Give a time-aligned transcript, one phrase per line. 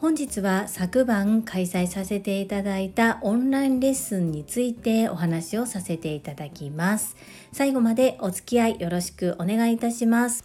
[0.00, 7.16] 本日は昨晩開催させていただいたオンラインレッスンについてお話をさせていただきます
[7.52, 10.44] 最後までお付き合いよろしくお願いいたします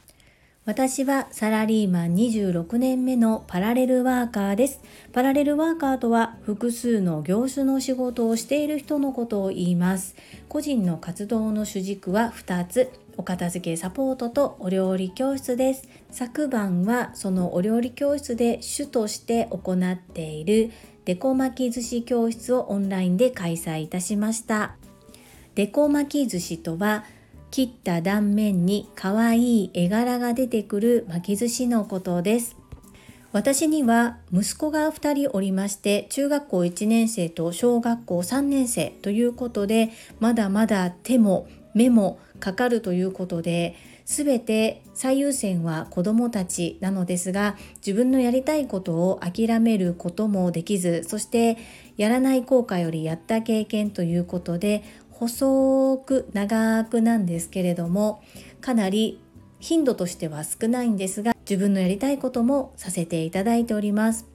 [0.66, 4.80] 私はサラリーマン26年目のパラレルワーカーです。
[5.12, 10.16] パラレルワーカーとは複数の業種の仕事をしている人のことを言います。
[10.48, 12.90] 個人の活動の主軸は2つ。
[13.18, 15.88] お片付けサポートとお料理教室です。
[16.12, 20.72] 昨晩はそのお料理教室で主として行っている
[21.06, 24.76] デコ巻き寿司教室をオンラインで開催いたしました。
[25.56, 27.06] デコ巻き寿司とは
[27.52, 32.56] 切った断面に可愛い絵柄が出てくる巻き寿司のことです。
[33.34, 39.90] 私には息子が2人おりまして中学校1年生と小学校3年生ということで
[40.20, 51.58] まだまだ手も目もかかるということで全て最優先は子どもたちなのですが自分のやりたいことを諦めることもできずそして
[51.98, 58.22] やらない効果よりやった経験ということで細く長くなんですけれども
[58.60, 59.20] かなり
[59.60, 64.34] 頻度としては少ないんですが自分のやりたいこともさせていただいております。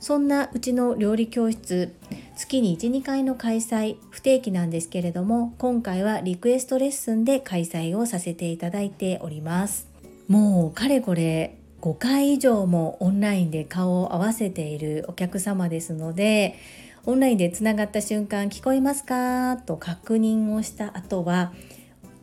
[0.00, 1.94] そんなうちの料理教室
[2.36, 9.88] 月に12回の開催不定期なんですけれども今回はリクエストレッスンで開催をさせていただいております。
[10.26, 16.56] もうかれこれ5回以上もオンラインで顔を合わせているお客様ですので
[17.04, 19.56] オンラインでつながった瞬間聞こえますか？
[19.58, 21.52] と確認をした後は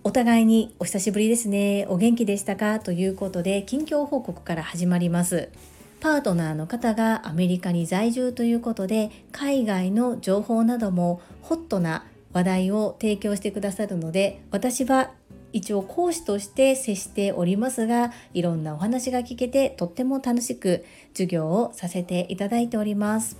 [0.04, 2.80] お互いにお久しぶりですねお元気でしたか？
[2.80, 5.50] ということで近況報告から始まります。
[6.00, 15.12] パートナーの方がアメリカに在住ということで海外の情報などもホットな話題を提供してくださるので私は
[15.54, 23.38] 一応講師として接しておりますがいろんなお話が聞けてとっても楽しく授業をさせていただいております。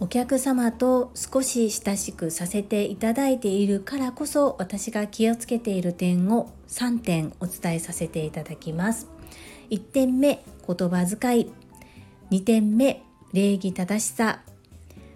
[0.00, 9.08] お客様と少し親しくさせていただいているからこそ私が気をつけている点を3点お伝えさせていただきます。
[9.72, 11.50] 1点目言葉遣い。
[12.30, 13.02] 2点目
[13.32, 14.42] 礼儀正しさ。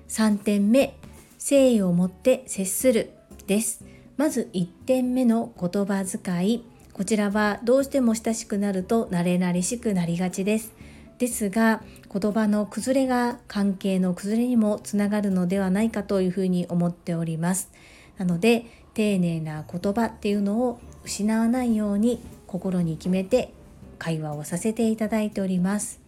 [0.09, 0.97] 3点目
[1.35, 3.11] 誠意を持って接する。
[3.47, 3.85] です。
[4.17, 6.65] まず1点目の言葉遣い。
[6.95, 10.73] こちらはどうしても親しくなると慣れ慣れしくなりがちです。
[11.19, 17.71] ですが言葉の崩れが関係の崩れにもつながるのではないかというふうに思っております。
[18.17, 23.53] なので丁寧な言葉っていうのを失わないように心に決めて
[23.99, 26.01] 会話をさせていただいております。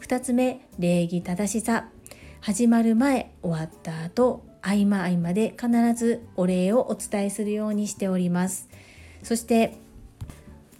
[0.00, 1.88] 2つ目礼儀正しさ。
[2.40, 8.68] 始まる前終わった後合間合間で必ずお礼をお伝えするようにしております。
[9.22, 9.76] そして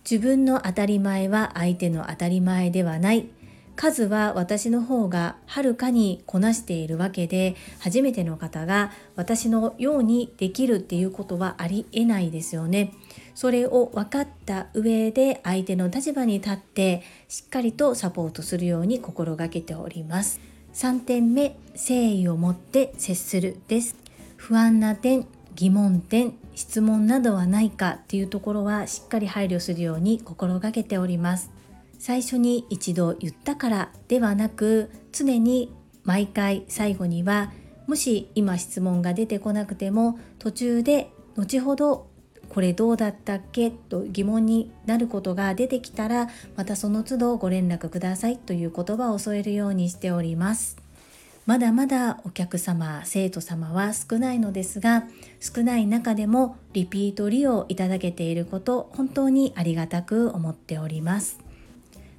[0.08, 3.26] 自分の当たり前は相手の当たり前ではない。
[3.74, 12.92] 数は私の方がはるかにこなしているわけで初めての方が私のようにできるっていうことはありえないですよね。
[13.36, 20.40] それを分かった上で相手の立場に立ってしっかりとサポートするように心がけております。
[20.76, 23.96] 3点目誠意を持って接するです
[24.36, 31.50] 不安な点疑問点質問などはないかっていうところはしっかり配慮するように心がけております
[31.98, 35.74] 最初に一度言ったからではなく常に
[36.04, 37.52] 毎回最後には
[37.86, 42.10] もし今質問が出てこなくても途中で後ほど
[42.56, 43.70] これどうだったっけ？
[43.70, 50.78] と疑問になることが出てきたらまたその都度ご連絡くださいという言葉を添えるようにしております。
[51.44, 55.04] まだまだお客様生徒様は少ないのですが
[55.38, 61.38] 少ない中でもリピート利用いただけていること本当にありがたく思っております。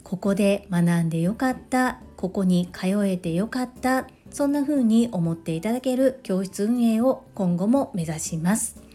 [0.04, 8.86] ここで学んでよかったここに通えてよかったそんな風に思っていただける教室運営を今後も目指します。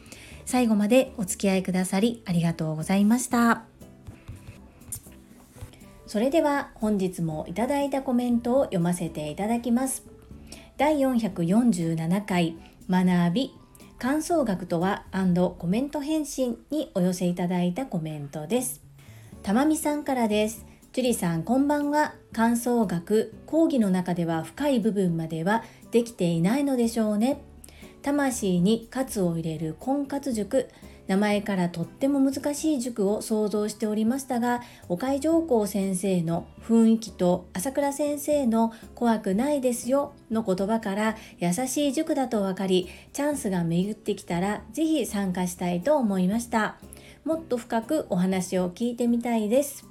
[0.44, 3.64] 最後までお付き合いくださりありがとうございました。
[6.06, 10.04] それでは本日もいただいたコメントを読ませていただきます。
[10.76, 12.56] 第447回
[12.90, 13.50] 学び
[13.98, 15.06] 感想学とは
[15.58, 18.82] コメント返信にお寄せいただいたコメントです。
[19.42, 20.66] たまみさんからです。
[20.92, 22.14] ジュリさんこんばんは。
[22.32, 25.62] 感想学講義の中では深い部分までは
[25.92, 27.42] できていないのでしょうね。
[28.02, 30.68] 魂に活を入れる婚活塾。
[31.08, 46.76] 名前からとっても難しい塾を想像しておりましたが岡井上皇先生の雰囲気と朝倉先生の怖くないですよの言葉から優しい塾だと分かりチャンスが巡ってきたら是非参加したいと思いました。
[47.24, 49.86] もっと深くお話を聞いてみたいです。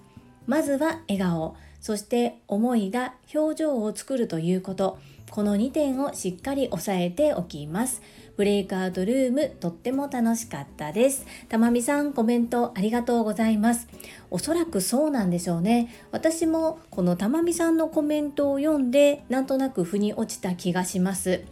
[0.47, 1.55] まずは笑顔。
[1.79, 4.99] そして思いが表情を作るということ。
[5.31, 8.01] この2点をしっかり押さえておきます。
[8.35, 11.25] ブレイクアウトルームとっても楽しかったです。
[11.47, 13.87] たまみさんコメントありがとうございます。
[14.29, 15.87] おそらくそうなんでしょうね。
[16.11, 21.45] 私もこのたまみさんのコメントを読んでなんとなく腑に落ちた気がします。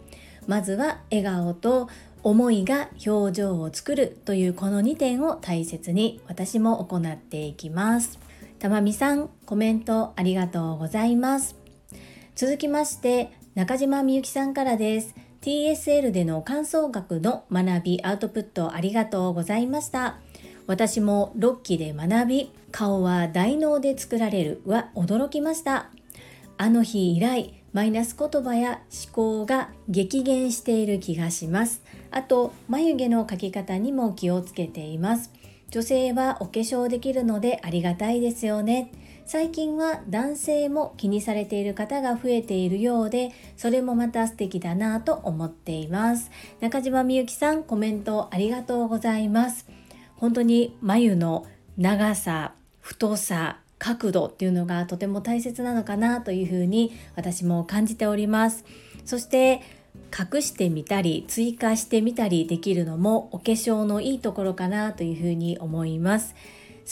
[0.46, 1.88] まずは笑顔と
[2.22, 8.18] 思いが表情を作るというこの2点を大切に私も行っていきます。
[8.58, 11.56] たまみさんコメントありがとうございます。
[12.34, 15.12] 続きまして中島みゆきさんからです。
[15.40, 20.18] TSL での感想学の学びアウトプットありがとうございました。
[20.68, 25.90] 私も6期で学び顔は大脳で作られるは驚きました。
[26.58, 31.82] あの日以来マイナス言葉や思考が激減している気がします。
[32.12, 35.32] あと眉毛の描き方にも気をつけています。
[35.70, 38.92] 女性はお化粧できるのでありがたいですよね。
[39.32, 46.32] 最近は男性も気にされている方が増えているようでそれもまた素敵だなと思っています。
[46.58, 49.68] 中島みゆきさんコメントありがとうございます。
[50.16, 51.46] 本当に眉の
[51.78, 58.64] 長さ太さ角度っていうのがとても大切なのかなというふうに私も感じております。
[59.04, 59.60] そして
[60.34, 66.34] 隠してみたり追加してみたりできるのもお化粧のいいところかなというふうに思います。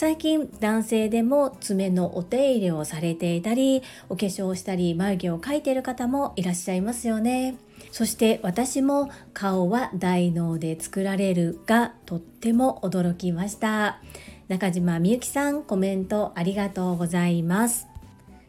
[0.00, 7.56] 最近男性でも爪のお手入れをされていたりお化粧をしたり眉毛を描いている方もいらっしゃいますよね。
[7.90, 13.98] そして私も顔は大脳で作られるがとっても驚きました。
[14.46, 17.88] 中島みゆきさんコメントありがとうございます。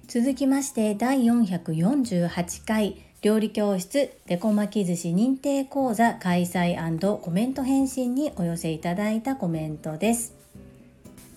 [0.07, 6.77] 続きまして第448回料理教室デコ巻き寿司認定講座開催
[7.17, 10.38] コメント返信にお寄せいただいたコメントです。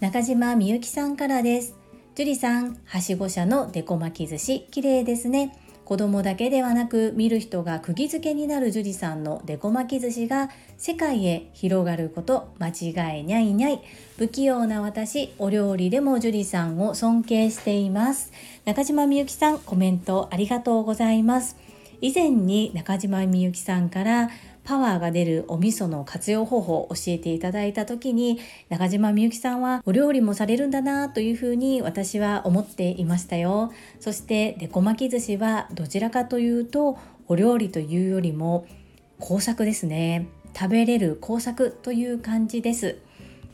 [0.03, 1.77] 中島みゆきさんからです。
[2.17, 5.57] 樹里さん、はしご車のデコ巻き寿司、綺麗ですね。
[5.85, 13.81] 子供だけではなく見る人が釘付けになる樹里さんのデコ巻き寿司が世界へ広がること間違いにゃいにゃい
[14.19, 18.33] 不器用な私お料理でも樹里さんを尊敬しています
[18.65, 21.57] 中島みゆきさんコメントありがとうございます
[22.01, 24.31] 以前に中島みゆきさんから
[24.65, 28.39] パワーが出るお味噌の活用方法を教えていただいた時に
[28.69, 33.73] 中島みゆきさんはお料理もされるんだなというふうに私は思っていましたよ。
[34.01, 38.67] そしてデコ巻き寿司はどちらかというとお料理というよりも
[39.19, 40.29] 工作ですね。
[40.55, 42.99] 食べれる工作という感じです。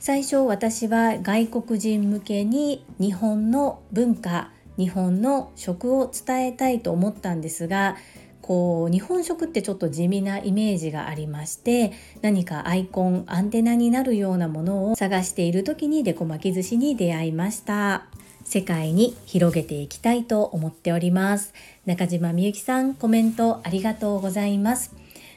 [0.00, 7.96] 最初私は外国人向けに日本の文化日本の食を伝えたいと思ったんですが
[8.48, 11.92] こう日本食ってちょっと地味なイメージがありまして
[12.22, 18.06] 何かアイコンアンテナになるようなものを探している時にデコ巻き寿司に出会いました。
[18.44, 21.52] 世界に広げていきたいと思っております。
[21.84, 24.94] 中島みゆきさんコメントありがとうございます。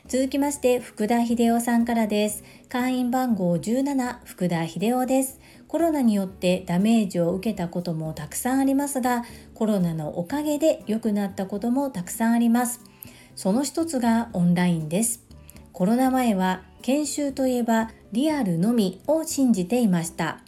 [0.07, 2.45] 続きまして福田秀夫さんからです。
[2.69, 5.41] 会員番号17福田秀夫です。
[5.67, 12.90] コロナによってダメージを受けたこともたくさんありますがコロナのおかげで良くなったこともたくさんあります。
[13.35, 15.23] その一つがオンラインです。
[15.73, 20.39] コロナ前は研修といえばリアルのみを信じていました。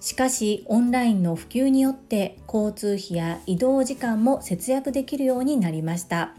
[0.00, 6.34] しかしオンラインの普及によって交通費や移動時間も節約できるようになりました。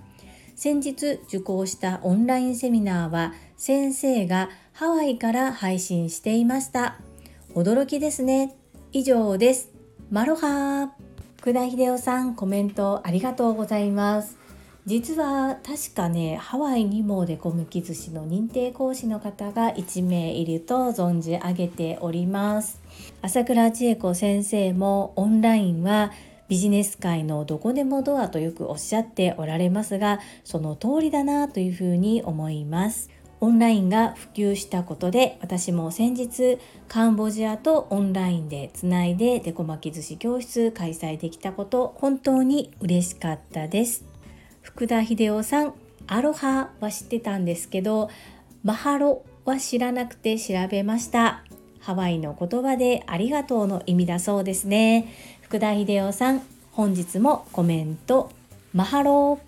[0.56, 7.00] 先日受講したオンラインセミナーは先生がハワイから配信していました。
[7.56, 8.56] 驚きですね。
[8.91, 9.72] 以上です。
[10.10, 10.89] マロハー。
[11.38, 14.38] 福田秀夫さんコメントありがとうございます。
[14.86, 22.81] 実は確かねハワイにもデコむき寿司の認定講師の方が1名いると存じ上げております。
[23.21, 26.12] 朝倉千恵子先生もオンラインは
[26.48, 33.09] ビジネス界のどこでもドアとよくおっしゃっておられますがその通りだなというふうに思います。
[33.41, 36.57] オンラインが普及したことで私も先日
[36.89, 44.08] カンボジアとオンラインでつないでデコ巻き寿司教室開催できたこと本当に嬉しかったです。
[44.61, 45.73] 福田秀夫さん
[46.07, 48.09] アロハは知ってたんですけど
[48.63, 51.43] マハロは知らなくて調べました。
[51.79, 55.11] ハワイの言葉でありがとうの意味だそうですね。
[55.41, 58.31] 福田秀夫さん本日もコメント。
[58.73, 59.39] マハロ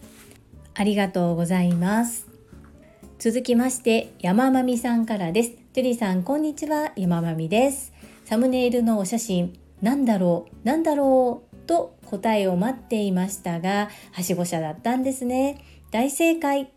[0.74, 2.28] ありがとうございます。
[3.20, 5.52] 続きまして山まみさんからです。
[5.74, 6.94] ジュリさんこんにちは。
[6.96, 7.94] 山まみです。
[8.26, 15.64] サムネイルのお写真なんだろうなんだろうと答えを待っていましたがはしご車だったんですね。
[15.92, 16.72] 大正解。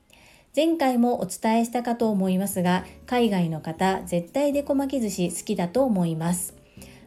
[0.55, 6.55] 前回もお伝えしたかと思いますが海外の方絶対デコ巻き寿司好きだと思います。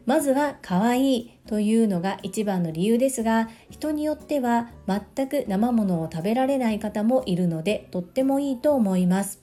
[0.05, 9.39] まずは可愛いというのが一番の理由ですが人によっては全く生ものを食べられない方もいるのでとってもいいと思います。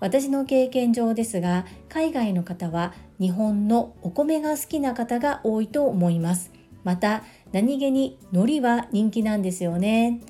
[0.00, 6.52] 私の経験上ですが海外の方は日本のお米が好きな方が多いと思います。
[6.84, 10.20] また何気に海苔は人気なんですよね。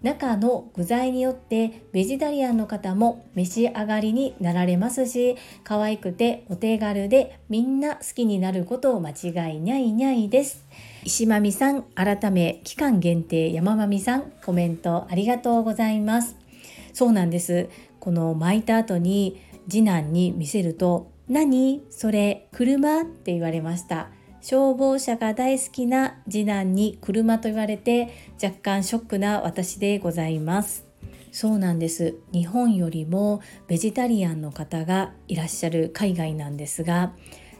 [0.00, 10.64] 中の具材によってベジタリアンの方も召し上がりになられますし可愛くてお手軽でみんな好きになることを間違いにゃいにゃいです。
[11.02, 16.36] 石まみさん改め期間限定山まみさんコメントありがとうございます。
[16.92, 17.68] そうなんです。
[17.98, 23.00] この巻いた後に次男に見せると何それ車？
[23.00, 24.10] って言われました。
[24.40, 28.08] 消防車が大好きな次男に車と言われて
[28.42, 30.86] 若干ショックな私でございます。
[31.32, 32.16] そうなんです。
[32.32, 37.12] 日本よりもベジタリアンの方がいらっしゃる海外なんですが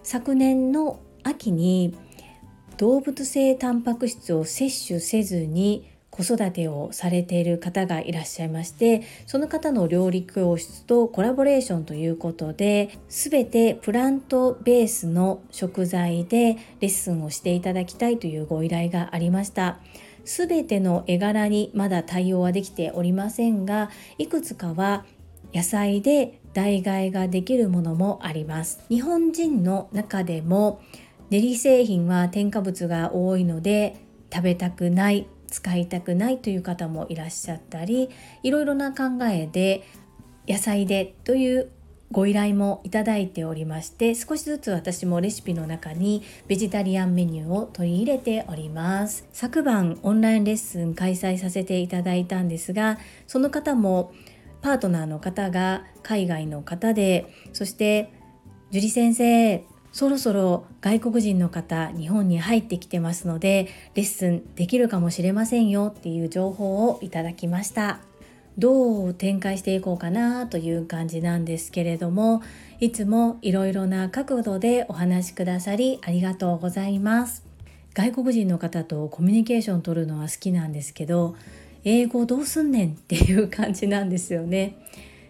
[0.02, 1.96] 昨年の秋に
[2.78, 19.78] 動物性タンパク質を摂取せずに子育てをされている方がいらっしゃいましてその方の料理教室とコラボレーションということで全てプラントベースの食材でレッスンをしていただきたいというご依頼がありました。
[20.24, 25.06] 全ての絵柄にまだ対応はできておりませんがいくつかは
[25.54, 30.82] 野菜で代替ができるものもあります日本人の中でも
[31.30, 33.96] 練り製品は添加物が多いので
[34.30, 38.10] 食べたくない使いたくないという方もいらっしゃったり
[38.42, 39.82] いろいろな考えで
[40.46, 41.70] 野菜でという
[42.10, 49.26] ご依頼もいただいておりまして少しずつ私もレシピの中にベジタリアンメニューを取り入れております。
[49.32, 54.12] 昨晩オンラインレッスン開催させていただいたんですがその方も
[54.62, 58.10] パートナーの方が海外の方でそして
[58.70, 68.00] 樹里先生そろそろ外国人の方日本に入ってきてますのでレッスンできるかもしれませんよっていう情報をいただきました。
[68.58, 72.42] どう展開していこうかなという感じなんですけれども
[72.80, 77.44] いつもいろいろな角度でお話しくださりありがとうございます。
[77.94, 81.36] 外国人の方とコミュニケーション取るのは好きなんですけど
[81.84, 84.76] 英語どうすんねんっていう感じなんですよね。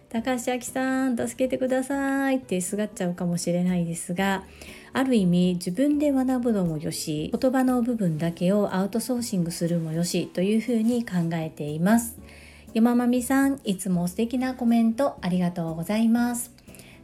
[0.09, 4.43] 高橋明さん助けてくださいってすがっちゃうかもしれないですが
[4.91, 12.17] ある意味自分で学ぶのもよし言葉の部分だけをアウトソーシングするもよしというふうに考えています。
[12.73, 16.51] 山まみさんいつも素敵なコメントありがとうございます。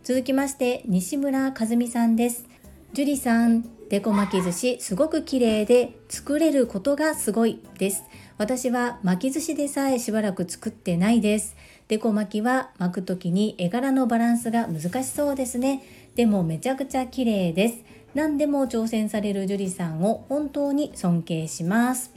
[0.04, 2.48] 続きまして西村和美さんです。
[2.94, 8.04] 樹里さんデコ巻き寿司すごく綺麗で作れることがすごいです。
[8.38, 11.56] 私は巻き寿司でさえしばらく作ってないです。
[11.88, 15.84] デコ巻きは巻く時に絵柄のバランスが難しそうですね。
[16.16, 17.84] でもめちゃくちゃ綺麗です。
[18.16, 22.12] 何でも挑戦される樹里さんを本当に尊敬します。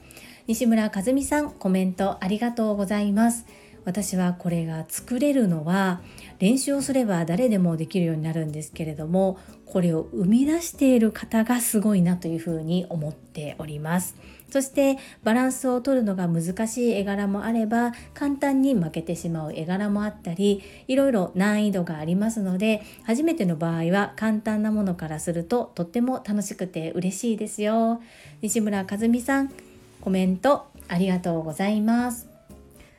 [0.47, 3.45] 西村和美さんコメントありがとうございます。
[3.85, 6.01] 私はこれが作れるのは
[6.39, 14.17] 練習をすれば誰でもできるようになるんですけれどもこれを生み出している方がすごいなというふうに思っております。
[14.51, 28.01] そしてバランスを取るのが難しい絵柄もあれば簡単に負けてしまう絵柄もあったりいろいろ難易度がありますので初めての場合は簡単なものからするととっても楽しくて嬉しいですよ。
[28.41, 29.53] 西村和美さん
[30.01, 32.29] コメントありがとうございます。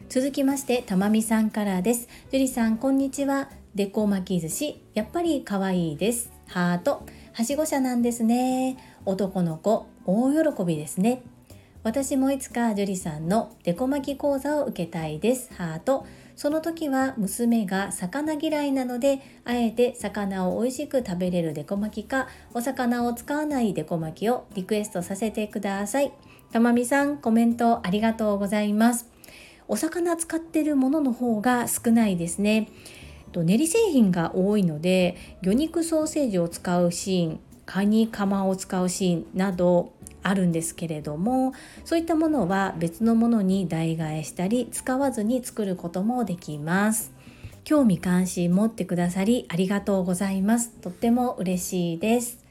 [0.10, 2.08] 続きましてたまみさんからです。
[2.32, 3.50] 樹里さんこんにちは。
[3.76, 6.32] デコ巻き寿司やっぱり可愛いです。
[6.48, 7.06] ハート。
[7.34, 8.78] はしご車なんですね。
[9.06, 11.22] 男の子大喜びですね。
[11.82, 15.54] 私もいつか樹里さんのデコ巻き講座を受けたいです。
[15.54, 16.06] ハート。
[16.36, 26.12] その時は娘が魚嫌いなのであえて魚を美味しく食べれるデコ巻きかお魚を使わないデコ巻きをリクエストさせてください。
[26.52, 29.08] たまみさんコメントありがとうございます。
[29.70, 32.68] お魚使ってるものの方が少ないですね。
[33.34, 41.54] 練り製品が多いので魚肉ソーセージを使うシーンカニカマを使うシーンなどあるんですけれども
[41.86, 47.12] そういったものは別のものに代替えしたり使わずに作ることもできます。
[47.64, 50.72] 興味関心持ってくださりありがとうございます。
[50.82, 52.44] とっても嬉しいです。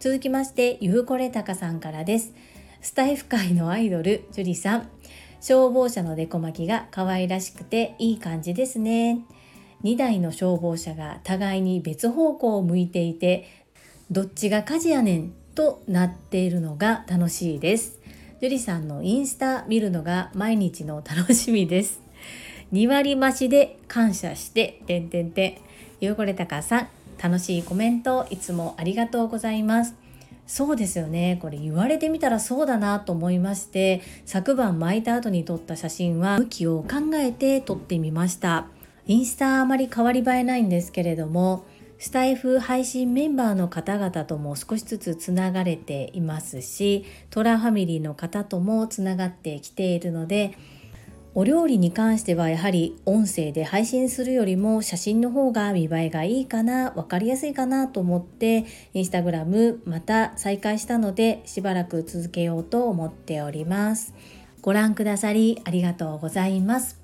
[0.00, 2.32] 続きましてゆうこれたかさんからです。
[2.80, 4.88] スタイフ界のアイドル樹里さん。
[5.40, 9.24] 消防車のデコ巻きが可愛らしくていい感じですね。
[9.82, 13.48] 2台の消防車が互いに別方向を向いていて
[14.10, 18.00] どっちが火事やねんとなっているのが楽しいです。
[18.40, 22.00] 樹里さんのインスタ見るのが毎日の楽しみです。
[22.72, 25.54] 2割増しで感謝しててんてんてん。
[26.00, 26.88] ゆうこれたかさん
[27.22, 29.94] 楽しいコメントいつもありがとうございます。
[30.46, 31.38] そうですよね。
[31.40, 38.66] これ言われてみたらそうだなと思いまして昨晩巻いた後に撮った写真は向きを考えて撮ってみました。
[39.06, 41.64] インスタあまり変わり映えないんですけれども
[42.02, 50.58] スタイフ配信メンバーの方々とも少しずつつながれていますしトラファミリーの方ともつながってきているので
[51.36, 64.12] お料理に関してはやはり音声で配信するよりも写真の方が見栄えがいいかな分かりやすいかなと思ってインスタグラムまた再開したのでしばらく続けようと思っております。
[64.60, 67.01] ご覧くださりありがとうございます。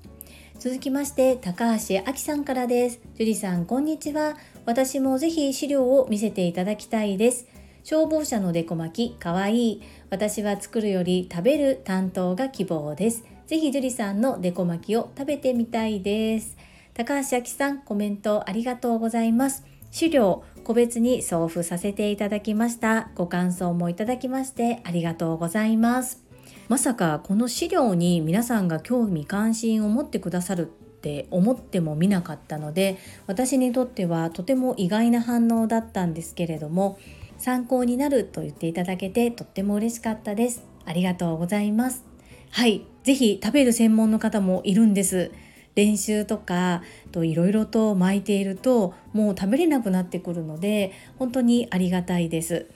[0.59, 4.35] 続きまして高橋あきさんからです樹里さんこんにちは
[4.65, 7.47] 私もぜひ資料を見せていただきたいです
[7.83, 16.55] 消防車のデコ巻きかわいい私は作るより食べる担当が希望ですぜひ樹里さんのデコ巻きを食べてみたいです。
[16.93, 19.65] 高橋明さん、コメントありがとうございます。
[19.89, 23.09] 資料、個別に送付させていただきました。
[23.15, 26.28] ご感想もいただきましてありがとうございます。
[26.69, 36.99] まさかこの資料に皆さんが興味関心を持ってくださるって思ってもみなかったので私にとってはとても意外な反応だったんですけれども
[37.39, 40.63] 参考になると言っていただけてとっても嬉しかったです。
[40.85, 42.03] ありがとうございます。
[42.51, 42.85] はい。
[43.03, 45.31] ぜひ食べる専門の方もいるんです。
[45.73, 52.67] 練習とかといろいろと巻いているともう食べれなくなってくるので本当にありがたいです。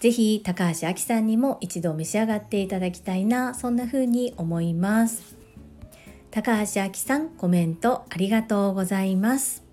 [0.00, 5.36] ぜひ高橋明さんにも一度召し上がっていただきたいなそんな風に思います。
[6.30, 9.64] 高橋明さんコメントありがとうございます。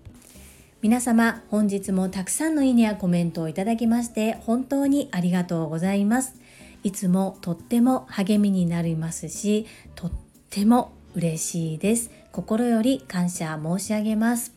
[0.82, 6.34] 皆様本日もたくさんのいいねやコメントをいただきまして本当にありがとうございます。
[6.82, 10.12] いつもとっても励みになりますしとっ
[10.50, 12.10] ても嬉しいです。
[12.32, 14.52] 心より感謝申し上げます。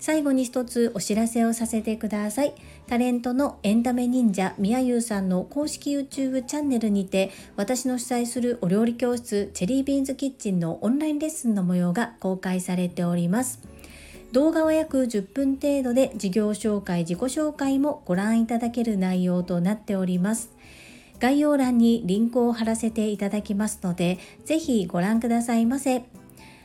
[0.00, 2.54] 最後に一つお知らせをさせてください。
[2.94, 13.58] タレントのエンタメ忍者みやゆうさんの公式 YouTube チャンネルにて私の主催するお料理教室チェリービーンズキッチンのオンラインレッスンの模様が公開されております
[14.30, 20.52] 動画は約10分程度で事業紹介自己紹介もご覧いただける内容となっております
[21.18, 26.04] 概要欄にリンクを貼らせていただきますので、ぜひご覧くださいませ。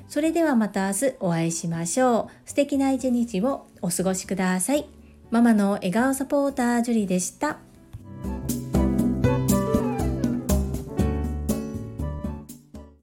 [0.07, 2.49] それではまた明日お会いしましょう。
[2.49, 4.98] 素敵な一日をお過ごしください。
[5.31, 7.59] ママの笑顔サポータージュリでした。